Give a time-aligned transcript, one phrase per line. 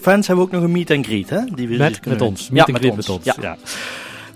[0.00, 1.44] fans hebben we ook nog een meet and greet, hè?
[1.54, 2.40] Die we Met, ons.
[2.40, 3.24] Ja, Meet and met greet met ons.
[3.24, 3.34] Ja.
[3.40, 3.56] Ja.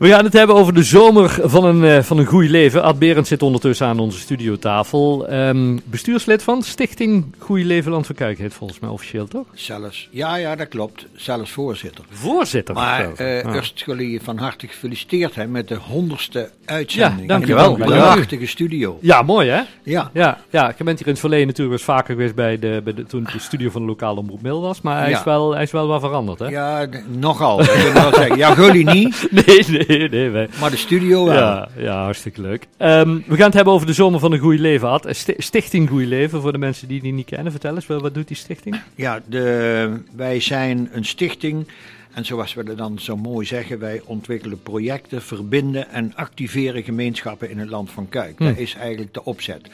[0.01, 2.83] We gaan het hebben over de zomer van een, eh, van een goed leven.
[2.83, 5.29] Ad Berend zit ondertussen aan onze studiotafel.
[5.29, 9.45] Ehm, bestuurslid van Stichting Goeie Leven Land van Kuik heet volgens mij officieel, toch?
[9.55, 11.07] Zelfs, ja, ja, dat klopt.
[11.15, 12.05] Zelfs voorzitter.
[12.11, 12.75] Voorzitter.
[12.75, 13.21] Maar zelfs.
[13.21, 13.55] eh Ah.
[13.55, 17.21] eerst je van harte gefeliciteerd hè, met de honderdste uitzending.
[17.21, 17.75] Ja, dankjewel.
[17.75, 18.99] In een prachtige studio.
[19.01, 19.61] Ja, mooi hè?
[19.83, 22.81] Ja, Ja, ja, ik ben hier in het verleden natuurlijk eens vaker geweest bij de,
[22.85, 24.81] bij de, toen de studio van de lokale omroep Mil was.
[24.81, 25.19] Maar hij, Ja.
[25.19, 26.47] is, wel, hij is wel wat veranderd hè?
[26.47, 26.87] ja
[27.19, 27.61] nogal.
[27.61, 30.29] Ik wil wel zeggen, ja, jullie niet, Nee, nee, nee.
[30.31, 31.35] Wij, maar de studio wel.
[31.35, 32.67] ja, ja, hartstikke leuk.
[32.77, 34.89] Ehm, we gaan het hebben over de zomer van een goede leven.
[34.89, 35.07] Ad.
[35.11, 37.53] Sti- Stichting Goeie Leven, voor de mensen die die niet kennen.
[37.53, 38.81] Vertel eens, wat wat doet die stichting?
[38.95, 41.67] Ja, de, wij zijn een stichting.
[42.15, 47.51] En zoals we dat dan zo mooi zeggen, wij ontwikkelen projecten, verbinden en activeren gemeenschappen
[47.51, 48.39] in het land van Kuik.
[48.39, 48.45] Hm.
[48.45, 49.71] Dat is eigenlijk de opzet.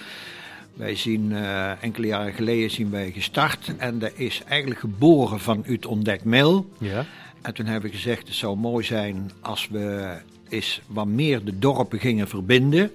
[0.75, 5.87] Wij zien eh, enkele jaren geleden zien wij gestart en dat is eigenlijk geboren vanuit
[5.87, 6.71] Ontdek Mil.
[6.79, 7.05] Ja.
[7.47, 10.17] En toen hebben we gezegd, het zou mooi zijn als we
[10.49, 12.91] eens wat meer de dorpen gingen verbinden.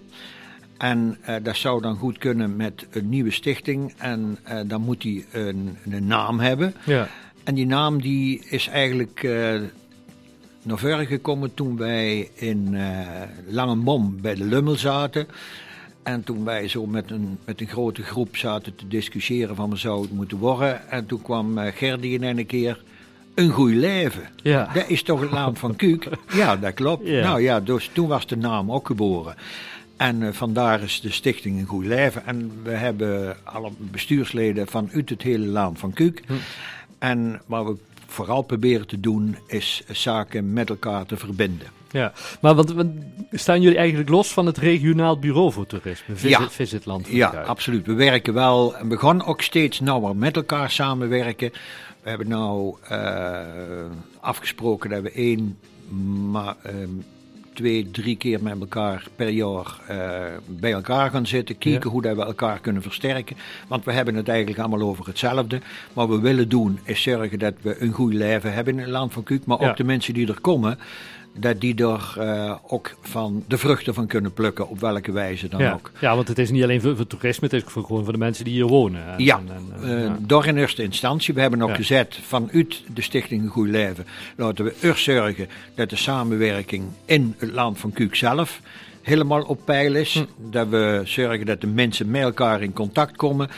[0.78, 3.94] En eh, dat zou dan goed kunnen met een nieuwe stichting.
[3.98, 6.74] En eh, dan moet die een, een naam hebben.
[6.86, 7.08] Ja.
[7.44, 9.60] En die naam die is eigenlijk eh
[10.64, 12.78] naar voren gekomen toen wij in
[13.48, 15.28] Langenbom bij de Lummel zaten.
[16.04, 19.80] En toen wij zo met een, met een grote groep zaten te discussiëren van wat
[19.80, 20.90] zou het moeten worden.
[20.90, 22.82] En toen kwam Gerdy in een keer
[23.36, 24.30] een goed leven.
[24.36, 24.70] Ja.
[24.74, 26.08] Dat is toch het naam van Kuuk?
[26.34, 27.08] Ja, dat klopt.
[27.08, 27.24] Ja.
[27.24, 29.36] Nou ja, dus toen was de naam ook geboren.
[29.98, 32.26] En eh, vandaar is de stichting Een Goed Leven.
[32.26, 36.24] En we hebben alle bestuursleden vanuit het hele land van Kuuk.
[36.28, 36.34] Hm.
[37.00, 37.76] En wat we
[38.08, 41.68] vooral proberen te doen, is zaken met elkaar te verbinden.
[41.92, 42.74] Ja, maar want,
[43.32, 46.16] staan jullie eigenlijk los van het regionaal bureau voor toerisme?
[46.16, 46.50] Visit, Ja.
[46.50, 47.86] Visitland Ja, absoluut.
[47.86, 51.52] We werken wel en we gaan ook steeds nauwer met elkaar samenwerken.
[52.04, 53.40] We hebben nou eh,
[54.20, 55.58] afgesproken dat we één,
[56.32, 56.90] maar, ehm,
[57.54, 61.58] twee, drie keer met elkaar per jaar eh, bij elkaar gaan zitten.
[61.58, 61.90] Kijken Ja.
[61.94, 63.36] hoe dat we elkaar kunnen versterken.
[63.68, 65.62] Want we hebben het eigenlijk allemaal over hetzelfde.
[65.94, 69.14] Wat we willen doen is zorgen dat we een goed leven hebben in het land
[69.14, 69.46] van Kuuk.
[69.46, 69.70] Maar Ja.
[69.70, 70.78] ook de mensen die er komen.
[71.36, 75.60] Dat die er eh, ook van de vruchten van kunnen plukken, op welke wijze dan
[75.60, 75.74] ja.
[75.74, 75.92] ook.
[76.00, 78.20] ja, want het is niet alleen voor, voor toerisme, het is voor, gewoon voor de
[78.20, 79.06] mensen die hier wonen.
[79.08, 80.18] En- Ja, en- eh, ja.
[80.22, 81.34] door in eerste instantie.
[81.34, 81.76] We hebben ook Ja.
[81.76, 84.06] gezet vanuit de Stichting Een Goed Leven.
[84.36, 88.62] Laten we eerst zorgen dat de samenwerking in het land van Kuuk zelf
[89.02, 90.14] helemaal op peil is.
[90.14, 90.52] Hm.
[90.52, 93.50] Dat we zorgen dat de mensen met elkaar in contact komen.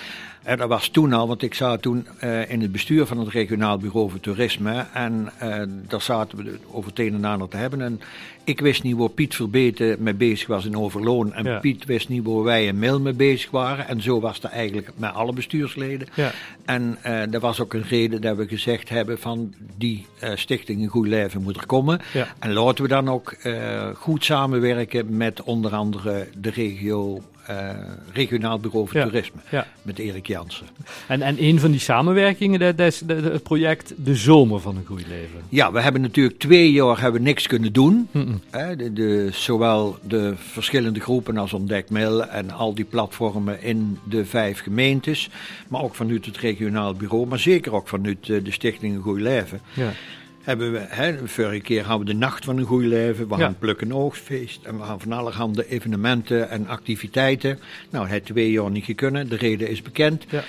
[0.43, 3.29] En dat was toen al, want ik zat toen eh, in het bestuur van het
[3.29, 4.85] regionaal bureau voor toerisme.
[4.93, 7.81] En eh, daar zaten we over het een en ander te hebben.
[7.81, 8.01] En
[8.43, 11.33] ik wist niet waar Piet Verbeten mee bezig was in Overloon.
[11.33, 11.59] En Ja.
[11.59, 13.87] Piet wist niet waar wij in Mil mee bezig waren.
[13.87, 16.07] En zo was dat eigenlijk met alle bestuursleden.
[16.13, 16.31] Ja.
[16.65, 16.97] En
[17.29, 21.07] dat was ook een reden dat we gezegd hebben van die eh, stichting Een Goed
[21.07, 21.99] Leven moet er komen.
[22.13, 22.27] Ja.
[22.39, 27.21] En laten we dan ook eh, goed samenwerken met onder andere de regio,
[28.13, 29.03] regionaal bureau voor Ja.
[29.03, 29.39] toerisme.
[29.51, 29.67] Ja.
[29.81, 30.65] Met Erik Jansen.
[31.07, 35.07] En, en een van die samenwerkingen, dat is het project De Zomer van een Goed
[35.07, 35.39] Leven.
[35.49, 38.07] Ja, we hebben natuurlijk twee jaar hebben we niks kunnen doen.
[38.49, 44.25] Hè, de, de, zowel de verschillende groepen als Ontdekmail en al die platformen in de
[44.25, 45.29] vijf gemeentes.
[45.67, 49.19] Maar ook vanuit het regionaal bureau, maar zeker ook vanuit eh, de stichting Een Goed
[49.19, 49.61] Leven.
[49.73, 49.91] Ja.
[50.43, 53.41] Hebben we, hè, vorige keer hadden we de Nacht van een Goed Leven, we Ja.
[53.43, 57.59] gaan Pluk en Oogstfeest en we gaan van allerhande evenementen en activiteiten.
[57.89, 60.25] Nou, het twee jaar niet gekund, de reden is bekend.
[60.29, 60.43] Ja.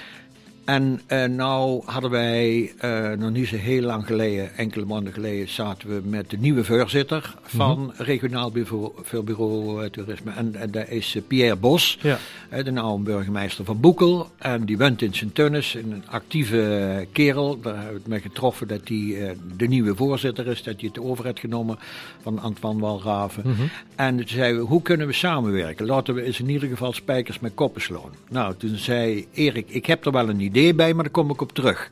[0.65, 5.49] En eh, nou hadden wij, eh, nog niet zo heel lang geleden, enkele maanden geleden,
[5.49, 10.33] zaten we met de nieuwe voorzitter van Regionaal Bureau, eh, Toerisme.
[10.33, 12.19] En, en dat is Pierre Bos, Ja.
[12.63, 14.31] de oude burgemeester van Boekel.
[14.39, 17.61] En die woont in Sint-Tunis, een actieve kerel.
[17.61, 20.99] Daar hebben we het mee getroffen dat hij de nieuwe voorzitter is, dat hij het
[21.05, 21.79] over heeft genomen
[22.23, 23.43] van Antoine Walraven.
[23.47, 23.63] Mhm.
[23.95, 25.87] En toen zeiden we, hoe kunnen we samenwerken?
[25.87, 28.11] Laten we eens in ieder geval spijkers met koppen slaan.
[28.31, 31.41] Nou, toen zei Erik, ik heb er wel een idee bij, maar daar kom ik
[31.41, 31.91] op terug.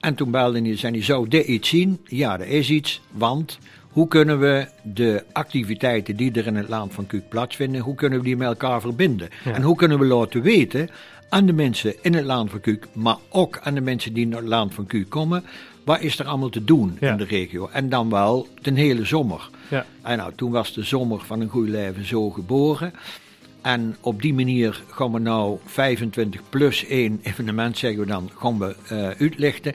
[0.00, 2.00] En toen belde hij, zei hij, zou dit iets zien?
[2.04, 3.58] Ja, er is iets, want
[3.90, 8.18] hoe kunnen we de activiteiten die er in het land van Kuuk plaatsvinden, hoe kunnen
[8.18, 9.28] we die met elkaar verbinden?
[9.44, 9.52] Ja.
[9.52, 10.88] En hoe kunnen we laten weten
[11.28, 14.38] aan de mensen in het land van Kuuk, maar ook aan de mensen die naar
[14.40, 15.44] het land van Kuuk komen,
[15.84, 17.10] wat is er allemaal te doen Ja.
[17.10, 17.68] in de regio?
[17.72, 19.48] En dan wel ten hele zomer.
[19.68, 19.86] Ja.
[20.02, 22.92] En nou, toen was de zomer van een goed leven zo geboren.
[23.64, 28.58] En op die manier gaan we nou 25 plus 1 evenement, zeggen we dan, gaan
[28.58, 29.74] we eh, uitlichten.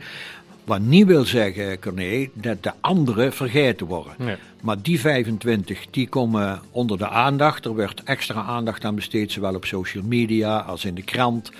[0.64, 4.14] Wat niet wil zeggen, Corné, dat de anderen vergeten worden.
[4.18, 4.36] Nee.
[4.62, 7.66] Maar die 25, die komen onder de aandacht.
[7.66, 11.52] Er wordt extra aandacht aan besteed, zowel op social media als in de krant.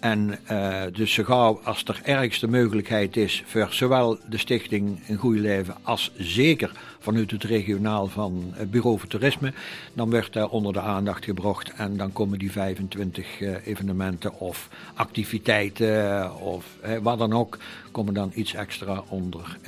[0.00, 5.16] En uh, dus zo gauw als er ergste mogelijkheid is voor zowel de stichting Een
[5.16, 6.72] Goede Leven als zeker
[7.02, 9.52] vanuit het regionaal van het Bureau voor Toerisme,
[9.92, 14.68] dan werd daar onder de aandacht gebracht en dan komen die 25 uh, evenementen of
[14.94, 16.64] activiteiten of
[17.02, 17.58] wat dan ook,
[17.90, 19.58] komen dan iets extra onder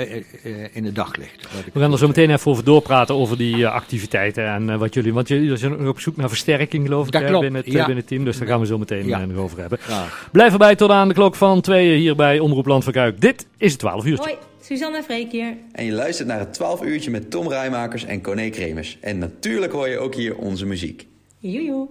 [0.72, 1.48] in het daglicht.
[1.72, 5.28] We gaan er zo meteen even over doorpraten over die activiteiten en wat jullie, want
[5.28, 8.48] jullie zijn op zoek naar versterking geloof ik binnen, het, binnen het team, dus daar
[8.48, 9.24] gaan we zo meteen ja.
[9.24, 9.78] nog over hebben.
[9.78, 10.28] Graag.
[10.32, 13.20] Blijf erbij tot aan de klok van tweeën hier bij Omroep Land van Kuik.
[13.20, 14.36] Dit is het 12 uur.
[14.64, 15.56] Hoi, Suzanne Freek hier.
[15.72, 18.98] En je luistert naar het 12 uurtje met Tom Rijmakers en Corné Kremers.
[19.00, 21.06] En natuurlijk hoor je ook hier onze muziek.
[21.38, 21.88] Joejoe.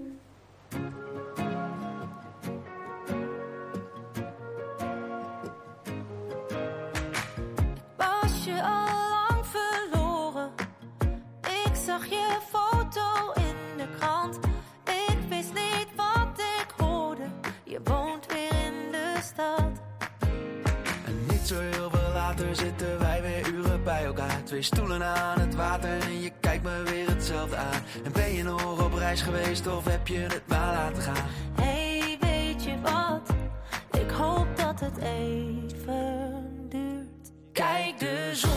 [7.98, 10.52] Was je al lang verloren?
[11.66, 14.36] Ik zag je foto in de krant.
[14.86, 17.24] Ik wist niet wat ik hoorde.
[17.64, 19.72] Je woont weer in de stad.
[21.06, 21.83] En niet zo heel
[22.84, 24.44] zitten wij weer uren bij elkaar.
[24.44, 27.82] Twee stoelen aan het water en je kijkt me weer hetzelfde aan.
[28.04, 31.28] En ben je nog op reis geweest of heb je het maar laten gaan?
[31.62, 33.30] Hey, weet je wat?
[34.02, 37.32] Ik hoop dat het even duurt.
[37.52, 38.53] Kijk de zon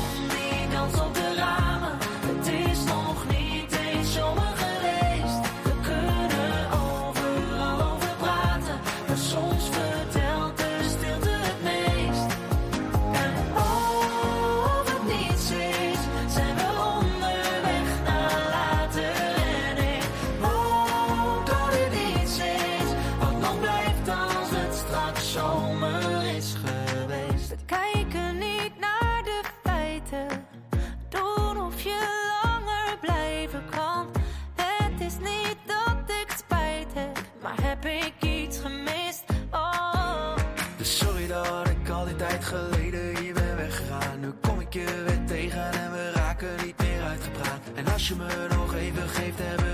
[40.86, 44.20] sorry dat ik al die tijd geleden hier ben weggegaan.
[44.20, 47.60] Nu kom ik je weer tegen en we raken niet meer uitgepraat.
[47.74, 49.65] En als je me nog even geeft, hebben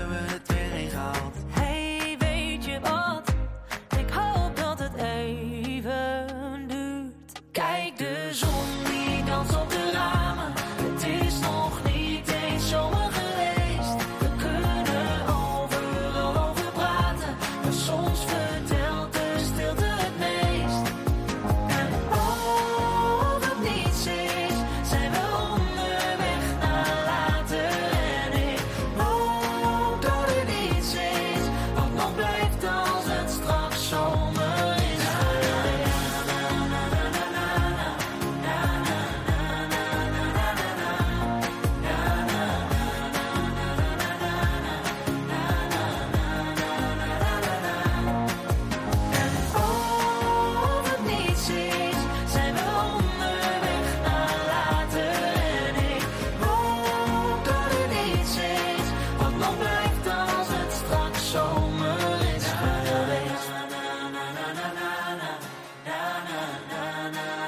[59.43, 63.49] wat nog blijft als het straks zomer is geweest.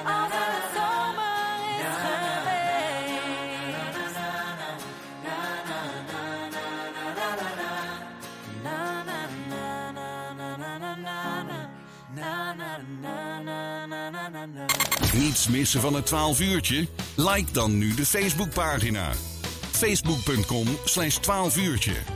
[0.06, 1.30] Als het zomer
[1.80, 2.34] is geweest.
[15.14, 16.88] Niets missen van het 12 uurtje?
[17.16, 19.12] Like dan nu de Facebookpagina.
[19.76, 22.15] Facebook.com slash 12 uurtje.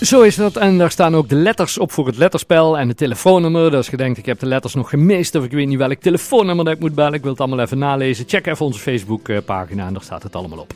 [0.00, 0.56] Zo is dat.
[0.56, 3.70] En daar staan ook de letters op voor het letterspel en het telefoonnummer.
[3.70, 6.64] Dus je denkt, ik heb de letters nog gemist of ik weet niet welk telefoonnummer
[6.64, 7.12] dat ik moet bellen.
[7.12, 8.24] Ik wil het allemaal even nalezen.
[8.28, 10.72] Check even onze Facebookpagina en daar staat het allemaal op.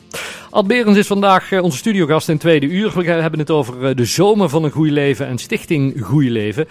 [0.49, 2.91] Ad Berends is vandaag eh, onze studiogast in tweede uur.
[2.95, 6.67] We hebben het over eh, de zomer van een goede leven en stichting Goede Leven.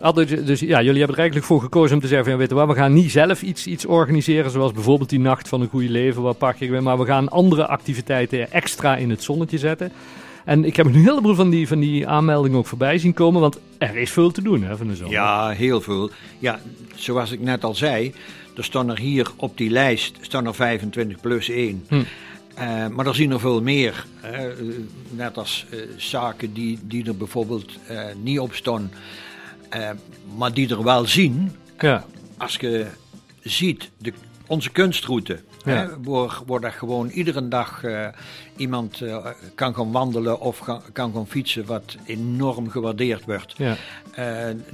[0.00, 2.54] Ad, dus ja, jullie hebben er eigenlijk voor gekozen om te zeggen ja, weet je
[2.54, 5.90] wat, we gaan niet zelf iets, iets organiseren, zoals bijvoorbeeld die nacht van een goede
[5.90, 9.92] leven, waar pak ik maar we gaan andere activiteiten extra in het zonnetje zetten.
[10.44, 13.40] En ik heb nu een heleboel van die, van die aanmeldingen ook voorbij zien komen,
[13.40, 15.12] want er is veel te doen hè, van de zomer.
[15.12, 16.10] Ja, heel veel.
[16.38, 16.60] Ja,
[16.94, 18.14] zoals ik net al zei,
[18.56, 21.84] er staan er hier op die lijst staan er 25 plus 1.
[21.88, 21.94] Hm.
[21.94, 24.06] Uh, maar er zien er veel meer.
[24.20, 24.62] Hè.
[24.62, 24.74] Uh,
[25.10, 27.78] net als uh, zaken die, die er bijvoorbeeld
[28.22, 28.92] niet op staan,
[30.36, 31.52] maar die er wel zien.
[31.78, 32.04] Ja.
[32.36, 32.86] Als je
[33.42, 34.12] ziet, de,
[34.46, 35.72] onze kunstroute, Ja.
[35.72, 37.82] hè, waar, waar dat gewoon iedere dag
[38.56, 39.02] iemand
[39.54, 40.60] kan gaan wandelen of
[40.92, 43.54] kan gaan fietsen, wat enorm gewaardeerd wordt.
[43.56, 43.76] Ja.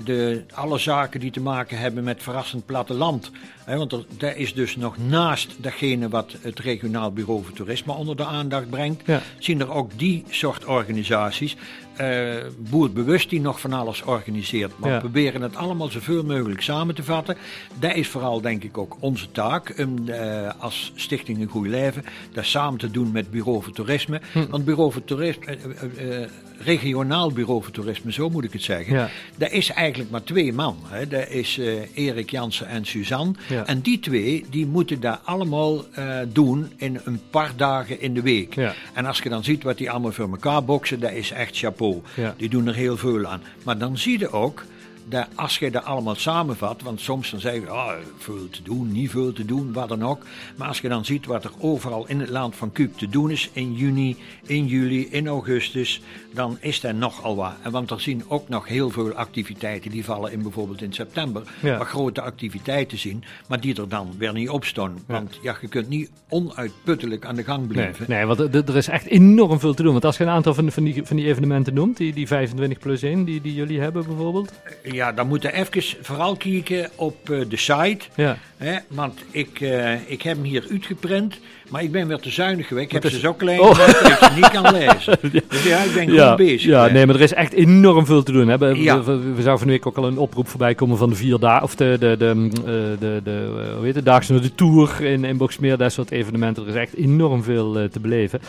[0.04, 3.30] de, alle zaken die te maken hebben met verrassend platteland.
[3.76, 8.16] Want er, daar is dus nog naast datgene wat het regionaal bureau voor toerisme onder
[8.16, 9.22] de aandacht brengt, Ja.
[9.38, 11.56] zien er ook die soort organisaties.
[11.96, 14.78] eh boerbewust die nog van alles organiseert.
[14.78, 14.98] Maar Ja.
[14.98, 17.36] proberen het allemaal zoveel mogelijk samen te vatten.
[17.78, 22.44] Dat is vooral denk ik ook onze taak eh, als Stichting Een Goed Leven dat
[22.44, 24.20] samen te doen met Bureau voor Toerisme.
[24.32, 24.46] Hm.
[24.50, 26.20] Want Bureau voor Toerisme, eh,
[26.64, 28.94] regionaal Bureau voor Toerisme, zo moet ik het zeggen.
[28.94, 29.08] Ja.
[29.36, 30.76] Dat is eigenlijk maar twee man.
[30.86, 31.06] Hè.
[31.06, 33.32] Dat is eh, Erik Jansen en Suzanne.
[33.48, 33.66] Ja.
[33.66, 38.22] En die twee die moeten dat allemaal eh, doen in een paar dagen in de
[38.22, 38.54] week.
[38.54, 38.74] Ja.
[38.92, 42.02] En als je dan ziet wat die allemaal voor elkaar boksen, dat is echt chapeau.
[42.36, 43.42] Die doen er heel veel aan.
[43.64, 44.64] Maar dan zie je ook
[45.10, 48.92] dat als je dat allemaal samenvat, want soms dan zeggen we, ah, veel te doen,
[48.92, 50.22] niet veel te doen, wat dan ook.
[50.56, 53.30] Maar als je dan ziet wat er overal in het land van Kuip te doen
[53.30, 56.00] is, in juni, in juli, in augustus,
[56.34, 57.52] dan is dat nogal wat.
[57.62, 61.42] En want er zien ook nog heel veel activiteiten die vallen in bijvoorbeeld in september,
[61.62, 61.76] Ja.
[61.76, 64.98] waar grote activiteiten zien, maar die er dan weer niet op staan.
[65.06, 68.04] Want ja, je kunt niet onuitputtelijk aan de gang Nee, blijven.
[68.08, 69.92] nee, want er- er is echt enorm veel te doen.
[69.92, 72.78] Want als je een aantal van, van, die, van die evenementen noemt, die, die 25
[72.78, 74.52] plus 1 die, die jullie hebben bijvoorbeeld.
[74.84, 77.98] Ja, dan moeten we even vooral kijken op eh, de site.
[78.14, 78.38] Ja.
[78.56, 81.38] Hè, want ik, eh, ik heb hem hier uitgeprint,
[81.68, 82.86] maar ik ben weer te zuinig geweest.
[82.86, 83.76] Ik heb is- ze zo klein Oh.
[83.78, 85.18] dat ik ze niet kan lezen.
[85.50, 86.62] Dus ja, ik ben ja, goed bezig.
[86.70, 86.92] Ja, hè.
[86.92, 88.48] nee, maar er is echt enorm veel te doen.
[88.48, 88.58] Hè.
[88.58, 89.02] We, Ja.
[89.02, 91.14] we, we, we zouden van de week ook al een oproep voorbij komen van de
[91.16, 92.62] vier dagen, of de, de, de, mm, eh,
[93.00, 96.62] de, de, hoe heet het, Daagse de Tour in, in Boksmeer, dat soort evenementen.
[96.62, 98.40] Er is echt enorm veel te beleven.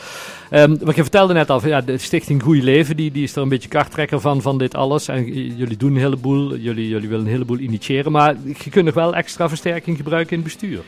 [0.50, 3.41] Ehm wat je vertelde net al, ja, de Stichting Goeie Leven, die, die is er
[3.41, 5.08] een beetje karttrekker van, van dit alles.
[5.08, 5.25] En
[5.58, 9.15] jullie doen een heleboel, jullie, jullie willen een heleboel initiëren, maar je kunt nog wel
[9.15, 10.83] extra versterking gebruiken in het bestuur.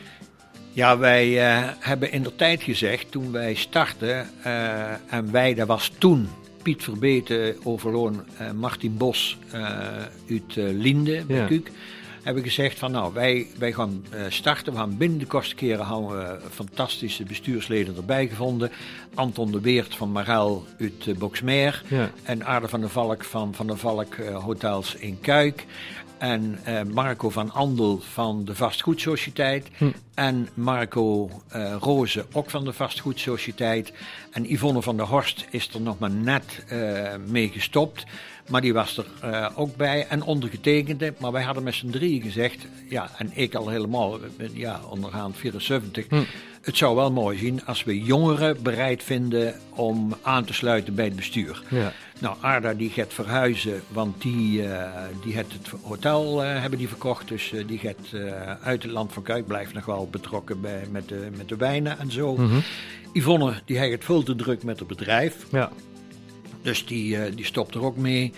[0.72, 5.66] Ja, wij eh, hebben in de tijd gezegd, toen wij startten, eh, en wij, dat
[5.66, 6.28] was toen
[6.62, 9.38] Piet Verbeten, Overloon, eh Martin Bos
[10.30, 11.48] uit Linde, Ja.
[12.24, 16.18] Hebben gezegd van nou, wij, wij gaan eh, starten, we gaan binnen de kostenkeren houden
[16.18, 18.70] we fantastische bestuursleden erbij gevonden.
[19.14, 22.10] Anton de Weert van Marel uit uh, Boksmeer Ja.
[22.22, 25.66] en Aarde van der Valk van Van der Valk eh, Hotels in Kuik.
[26.18, 29.68] En eh, Marco van Andel van de Vastgoedsociëteit.
[30.14, 33.92] En Marco eh Roze ook van de Vastgoedsociëteit.
[34.30, 38.04] En Yvonne van der Horst is er nog maar net eh, mee gestopt.
[38.48, 40.06] Maar die was er eh, ook bij.
[40.08, 41.14] En ondergetekende.
[41.18, 42.66] Maar wij hadden met z'n drieën gezegd.
[42.88, 44.18] Ja, en ik al helemaal.
[44.52, 46.06] Ja, ondergaand 74.
[46.60, 51.04] Het zou wel mooi zien als we jongeren bereid vinden om aan te sluiten bij
[51.04, 51.62] het bestuur.
[51.70, 51.92] Ja.
[52.18, 57.28] Nou, Arda die gaat verhuizen, want die, eh die het hotel eh, hebben die verkocht.
[57.28, 58.22] Dus die gaat
[58.62, 61.98] uit het land van Kuik, blijft nog wel betrokken bij, met, de, met de wijnen
[61.98, 62.38] en zo.
[63.12, 65.36] Yvonne die heeft het veel te druk met het bedrijf.
[65.50, 65.70] Ja.
[66.64, 68.32] Dus die, eh, die stopt er ook mee.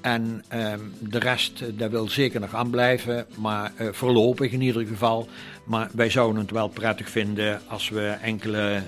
[0.00, 4.86] En ehm, de rest, eh, dat wil zeker nog aanblijven, maar eh, voorlopig in ieder
[4.86, 5.28] geval.
[5.64, 8.82] Maar wij zouden het wel prettig vinden als we enkele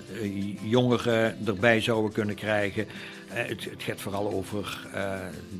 [0.62, 2.86] jongeren erbij zouden kunnen krijgen.
[3.26, 4.86] Het, het gaat vooral over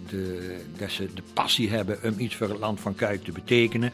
[0.09, 3.93] de, dat ze de passie hebben om iets voor het land van Kuik te betekenen.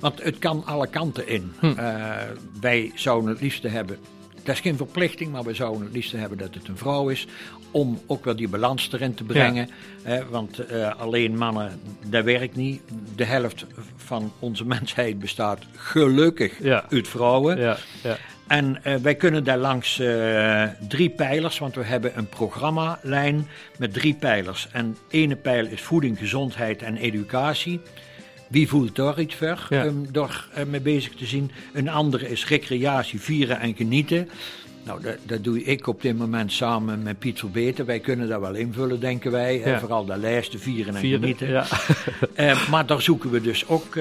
[0.00, 1.52] Want het kan alle kanten in.
[1.60, 2.14] Eh,
[2.60, 3.98] wij zouden het liefste hebben
[4.46, 7.26] dat is geen verplichting, maar we zouden het liefst hebben dat het een vrouw is.
[7.70, 9.68] Om ook wel die balans erin te brengen.
[10.30, 12.80] Want eh, alleen mannen, dat werkt niet.
[13.16, 16.84] De helft van onze mensheid bestaat gelukkig Ja.
[16.90, 17.58] uit vrouwen.
[17.58, 17.76] Ja.
[18.02, 18.16] Ja.
[18.46, 23.48] En eh, wij kunnen daar langs eh, drie pijlers, want we hebben een programmalijn
[23.78, 24.68] met drie pijlers.
[24.72, 27.80] En ene pijl is voeding, gezondheid en educatie.
[28.48, 29.36] Wie voelt daar iets
[29.68, 29.88] Ja.
[29.88, 31.50] om daar eh, mee bezig te zien?
[31.72, 34.28] Een andere is recreatie, vieren en genieten.
[34.84, 37.86] Nou, dat, dat doe ik op dit moment samen met Piet Verbeten.
[37.86, 39.58] Wij kunnen dat wel invullen, denken wij.
[39.58, 39.64] Ja.
[39.64, 41.48] Eh, vooral de lijsten, vieren en genieten.
[41.48, 41.66] ja.
[42.34, 43.98] Eh, maar daar zoeken we dus ook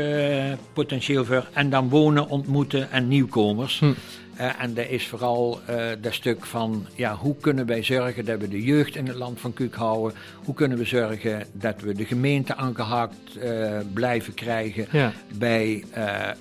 [0.74, 1.48] potentieel voor.
[1.54, 3.80] En dan wonen, ontmoeten en nieuwkomers.
[3.80, 3.94] Hm.
[4.36, 8.40] Eh, en dat is vooral eh, dat stuk van, ja, hoe kunnen wij zorgen dat
[8.40, 10.18] we de jeugd in het land van Kuuk houden?
[10.46, 15.14] Hoe kunnen we zorgen dat we de gemeente aangehaakt eh, blijven krijgen Ja.
[15.38, 15.84] bij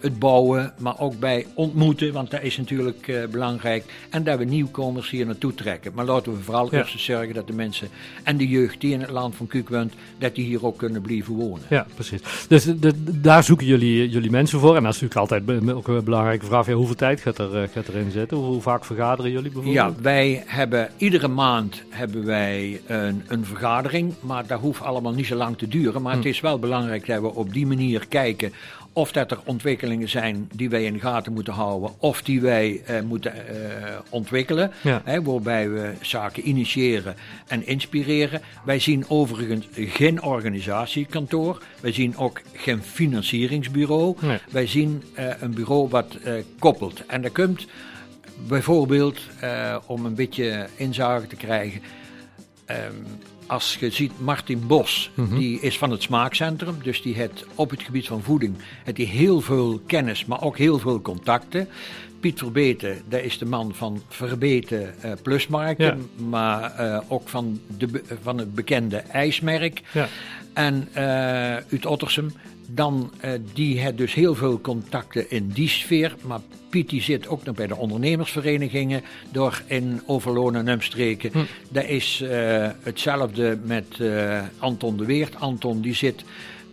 [0.01, 3.85] het bouwen, maar ook bij ontmoeten, want dat is natuurlijk belangrijk.
[4.11, 5.93] En dat we nieuwkomers hier naartoe trekken.
[5.95, 6.79] Maar laten we vooral Ja.
[6.79, 7.89] eerst zorgen dat de mensen
[8.23, 11.03] en de jeugd die in het land van Kuuk woont, dat die hier ook kunnen
[11.03, 11.63] blijven wonen.
[11.71, 12.21] Ja, precies.
[12.49, 14.77] Dus de- de- daar zoeken jullie, jullie mensen voor.
[14.77, 16.67] En dat is natuurlijk altijd ook een belangrijke vraag.
[16.67, 18.37] Ja, hoeveel tijd gaat, er, gaat erin zitten?
[18.37, 19.97] Hoe, vaak vergaderen jullie bijvoorbeeld?
[19.97, 25.27] Ja, wij hebben iedere maand hebben wij een, een vergadering, maar dat hoeft allemaal niet
[25.27, 26.03] zo lang te duren.
[26.03, 28.53] Maar het is wel belangrijk dat we op die manier kijken
[28.95, 32.83] of dat er ontwikkelingen zijn die wij in de gaten moeten houden, of die wij
[32.87, 34.73] eh, moeten eh, ontwikkelen.
[34.83, 35.03] Ja.
[35.05, 37.15] Hè, waarbij we zaken initiëren
[37.47, 38.41] en inspireren.
[38.65, 41.63] Wij zien overigens geen organisatiekantoor.
[41.81, 44.17] Wij zien ook geen financieringsbureau.
[44.21, 44.39] Nee.
[44.51, 47.07] Wij zien eh, een bureau wat eh, koppelt.
[47.07, 47.67] En dat komt
[48.49, 51.81] bijvoorbeeld, eh, om een beetje inzage te krijgen.
[53.47, 55.37] Als je ziet, Martin Bos, Mhm.
[55.39, 56.77] die is van het Smaakcentrum.
[56.83, 60.59] Dus die heeft op het gebied van voeding heeft die heel veel kennis, maar ook
[60.59, 61.69] heel veel contacten.
[62.21, 68.03] Piet Verbeten, dat is de man van Verbeten eh, Plusmarkten, maar eh, ook van, de,
[68.23, 69.83] van het bekende ijsmerk.
[69.93, 70.09] Ja.
[70.55, 71.05] En eh
[71.55, 72.33] uit Ottersum,
[72.69, 76.15] dan, eh, die heeft dus heel veel contacten in die sfeer.
[76.21, 81.33] Maar Piet die zit ook nog bij de ondernemersverenigingen door in Overloon en Umstreken.
[81.69, 83.87] Dat is eh, hetzelfde met
[84.59, 85.41] Anton de Weert.
[85.41, 86.25] Anton die zit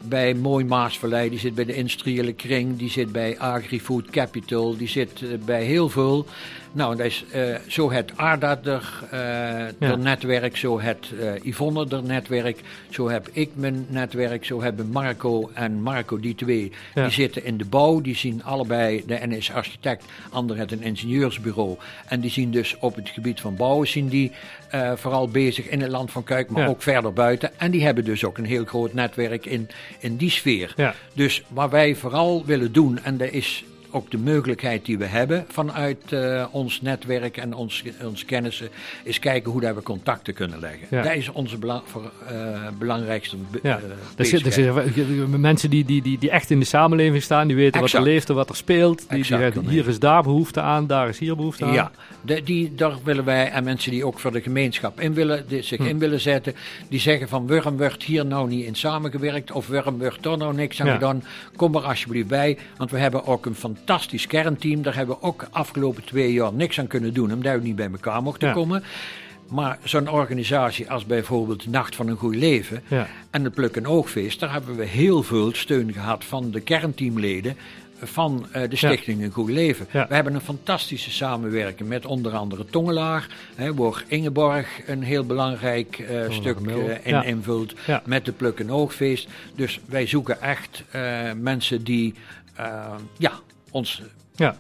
[0.04, 4.88] bij Mooi Maasvallei, die zit bij de industriële kring, die zit bij Agri-Food Capital, die
[4.88, 6.26] zit bij heel veel.
[6.74, 11.86] Nou, dat is eh, zo het Arda er, eh, er netwerk, zo het eh, Yvonne
[11.90, 12.60] er netwerk,
[12.90, 17.04] zo heb ik mijn netwerk, zo hebben Marco en Marco, die twee, Ja.
[17.04, 20.82] die zitten in de bouw, die zien allebei, de ene is architect, ander heeft een
[20.82, 21.78] ingenieursbureau.
[22.08, 24.32] En die zien dus op het gebied van bouwen, zien die
[24.96, 26.70] vooral bezig in het land van Kuik, maar Ja.
[26.70, 27.60] ook verder buiten.
[27.60, 30.74] En die hebben dus ook een heel groot netwerk in, in die sfeer.
[31.14, 35.46] Dus wat wij vooral willen doen, en dat is ook de mogelijkheid die we hebben
[35.48, 38.70] vanuit eh, ons netwerk en ons, ons kennissen,
[39.04, 40.88] is kijken hoe dat we contacten kunnen leggen.
[40.90, 41.02] Ja.
[41.02, 42.12] Dat is onze bela- voor,
[42.78, 43.84] belangrijkste be- Ja, eh,
[44.18, 47.82] er zit, er mensen die, die, die, die echt in de samenleving staan, die weten
[47.82, 49.10] wat er leeft en wat er speelt.
[49.10, 51.74] Die, Exact, zeggen, hier is daar behoefte aan, daar is hier behoefte aan.
[51.74, 55.46] Ja, de, die, daar willen wij, en mensen die ook voor de gemeenschap in willen,
[55.48, 55.86] die zich Hm.
[55.86, 56.54] in willen zetten,
[56.90, 60.54] die zeggen van waarom wordt hier nou niet in samengewerkt of waarom wordt er nou
[60.56, 60.94] niks aan Ja.
[60.94, 61.24] gedaan,
[61.56, 65.40] kom er alsjeblieft bij, want we hebben ook een fantastisch kernteam, daar hebben we ook
[65.40, 68.54] de afgelopen twee jaar niks aan kunnen doen, omdat we niet bij elkaar mochten Ja.
[68.54, 68.84] komen.
[69.50, 73.08] Maar zo'n organisatie als bijvoorbeeld Nacht van een Goed Leven Ja.
[73.30, 77.56] en het Pluk en Oogfeest, daar hebben we heel veel steun gehad van de kernteamleden
[78.04, 79.88] van eh, de Stichting Een Goed Leven.
[79.92, 80.08] Ja.
[80.08, 86.00] We hebben een fantastische samenwerking met onder andere Tongelaar, hè, waar Ingeborg een heel belangrijk
[86.00, 87.74] eh, stuk eh, in invult
[88.06, 89.28] met de Pluk en Oogfeest.
[89.56, 90.84] Dus wij zoeken echt
[91.36, 92.14] mensen die
[93.18, 93.32] ja,
[93.72, 94.02] ons
[94.36, 94.56] Ja.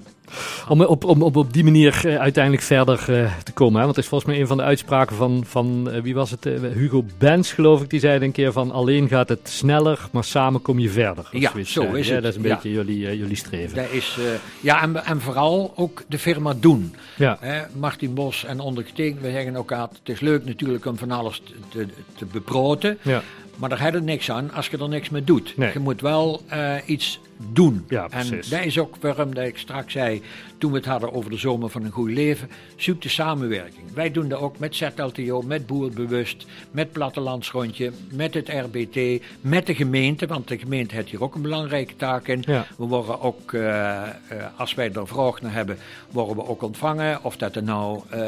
[0.69, 3.75] Om op, om, op, op die manier eh, uiteindelijk verder eh, te komen.
[3.79, 3.83] Hè?
[3.85, 6.45] Want het is volgens mij een van de uitspraken van, van eh, wie was het?
[6.45, 7.89] Eh, Hugo Benz, geloof ik.
[7.89, 11.27] Die zei een keer van alleen gaat het sneller, maar samen kom je verder.
[11.31, 12.23] Ja, zoiets, zo eh, is ja, het.
[12.23, 12.53] Dat is een Ja.
[12.55, 13.75] beetje jullie, eh, jullie streven.
[13.75, 14.25] Dat is, eh,
[14.61, 16.95] ja, en, en vooral ook de firma doen.
[17.17, 17.37] Ja.
[17.39, 21.41] Hè, Martin Bos en ondergetekend, we zeggen elkaar, het is leuk natuurlijk om van alles
[21.45, 22.97] te, te, te beproten.
[23.01, 23.21] Ja.
[23.55, 25.53] Maar daar heb je niks aan als je er niks mee doet.
[25.57, 25.73] Nee.
[25.73, 27.19] Je moet wel eh, iets
[27.51, 27.85] doen.
[27.87, 30.21] Ja, en dat is ook waarom dat ik straks zei,
[30.57, 33.93] toen we het hadden over de zomer van een goed leven, zoek de samenwerking.
[33.93, 39.75] Wij doen dat ook met ZLTO, met Boerbewust, met Plattelandsrondje, met het RBT, met de
[39.75, 42.43] gemeente, want de gemeente heeft hier ook een belangrijke taak in.
[42.47, 42.65] Ja.
[42.77, 44.09] We worden ook, eh, eh,
[44.55, 45.77] als wij er vraag naar hebben,
[46.11, 47.23] worden we ook ontvangen.
[47.23, 48.19] Of dat er nou eh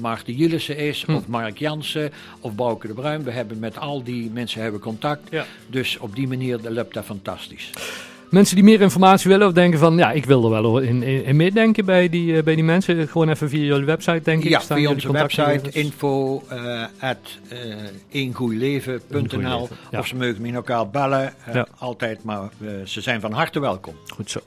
[0.00, 1.14] Maarten Julissen is, Hm.
[1.14, 3.22] of Mark Jansen, of Bouke de Bruin.
[3.22, 5.28] We hebben met al die mensen hebben contact.
[5.30, 5.44] Ja.
[5.66, 7.70] Dus op die manier loopt dat fantastisch.
[8.30, 11.24] Mensen die meer informatie willen of denken van, ja, ik wil er wel in, in,
[11.24, 13.08] in meedenken bij die, eh, bij die mensen.
[13.08, 14.48] Gewoon even via jullie website, denk ik.
[14.48, 17.16] Ja, staan via onze website info eh at
[19.90, 19.98] ja.
[19.98, 21.34] Of ze mogen me elkaar bellen.
[21.52, 21.66] Ja.
[21.78, 22.48] Altijd, maar
[22.84, 23.94] ze zijn van harte welkom.
[24.14, 24.40] Goed zo.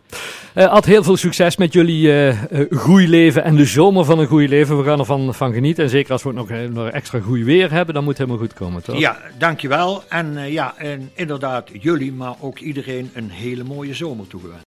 [0.54, 4.28] Ad, heel veel succes met jullie eh eh, goeie leven en de zomer van een
[4.28, 4.78] goeie leven.
[4.78, 5.84] We gaan ervan van genieten.
[5.84, 8.48] En zeker als we ook nog, nog extra goed weer hebben, dan moet het helemaal
[8.48, 9.00] goed komen, toch?
[9.00, 10.04] Ja, dankjewel.
[10.10, 14.60] En ja, en inderdaad jullie, maar ook iedereen een hele mooie zomer toegewenst.